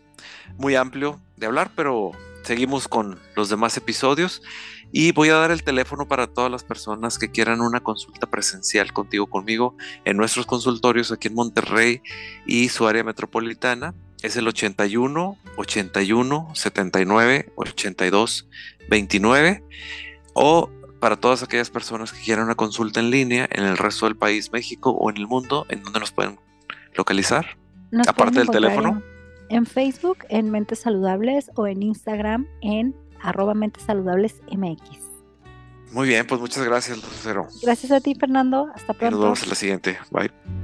muy 0.56 0.74
amplio 0.74 1.20
de 1.36 1.46
hablar, 1.46 1.72
pero 1.74 2.12
seguimos 2.44 2.88
con 2.88 3.18
los 3.36 3.48
demás 3.48 3.76
episodios 3.76 4.42
y 4.92 5.12
voy 5.12 5.30
a 5.30 5.36
dar 5.36 5.50
el 5.50 5.62
teléfono 5.62 6.06
para 6.06 6.26
todas 6.26 6.50
las 6.50 6.64
personas 6.64 7.18
que 7.18 7.30
quieran 7.30 7.60
una 7.60 7.80
consulta 7.80 8.28
presencial 8.28 8.92
contigo, 8.92 9.26
conmigo, 9.26 9.76
en 10.04 10.16
nuestros 10.16 10.44
consultorios 10.44 11.10
aquí 11.10 11.28
en 11.28 11.34
Monterrey 11.34 12.02
y 12.46 12.68
su 12.68 12.86
área 12.86 13.02
metropolitana. 13.02 13.94
Es 14.22 14.36
el 14.36 14.46
81 14.46 15.38
81 15.56 16.50
79 16.54 17.52
82 17.56 18.48
29 18.88 19.64
o 20.34 20.70
para 21.02 21.16
todas 21.16 21.42
aquellas 21.42 21.68
personas 21.68 22.12
que 22.12 22.20
quieran 22.22 22.44
una 22.44 22.54
consulta 22.54 23.00
en 23.00 23.10
línea 23.10 23.48
en 23.50 23.64
el 23.64 23.76
resto 23.76 24.06
del 24.06 24.14
país, 24.14 24.52
México 24.52 24.92
o 24.92 25.10
en 25.10 25.16
el 25.16 25.26
mundo, 25.26 25.66
¿en 25.68 25.82
donde 25.82 25.98
nos 25.98 26.12
pueden 26.12 26.38
localizar? 26.94 27.44
Aparte 28.06 28.38
del 28.38 28.50
teléfono. 28.50 29.02
En, 29.48 29.66
Facebook, 29.66 30.18
en 30.28 30.52
Mentes 30.52 30.78
Saludables 30.78 31.50
o 31.56 31.66
en 31.66 31.82
Instagram, 31.82 32.46
en 32.60 32.94
arroba 33.20 33.52
Mentes 33.52 33.82
Saludables 33.82 34.42
MX. 34.52 34.80
Muy 35.90 36.06
bien, 36.06 36.24
pues 36.24 36.40
muchas 36.40 36.64
gracias, 36.64 36.98
Lucero. 36.98 37.48
Gracias 37.60 37.90
a 37.90 38.00
ti, 38.00 38.14
Fernando. 38.14 38.68
Hasta 38.72 38.94
pronto. 38.94 39.16
nos 39.16 39.24
vemos 39.24 39.42
en 39.42 39.48
la 39.48 39.54
siguiente. 39.56 39.98
Bye. 40.12 40.61